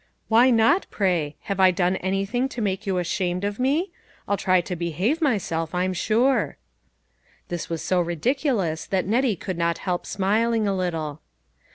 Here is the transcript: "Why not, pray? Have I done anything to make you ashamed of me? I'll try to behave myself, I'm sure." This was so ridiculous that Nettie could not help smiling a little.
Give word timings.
"Why 0.29 0.49
not, 0.49 0.87
pray? 0.89 1.35
Have 1.41 1.59
I 1.59 1.69
done 1.69 1.95
anything 1.97 2.49
to 2.49 2.59
make 2.59 2.87
you 2.87 2.97
ashamed 2.97 3.43
of 3.43 3.59
me? 3.59 3.91
I'll 4.27 4.35
try 4.35 4.59
to 4.59 4.75
behave 4.75 5.21
myself, 5.21 5.75
I'm 5.75 5.93
sure." 5.93 6.57
This 7.49 7.69
was 7.69 7.83
so 7.83 8.01
ridiculous 8.01 8.87
that 8.87 9.05
Nettie 9.05 9.35
could 9.35 9.59
not 9.59 9.77
help 9.77 10.07
smiling 10.07 10.67
a 10.67 10.75
little. 10.75 11.21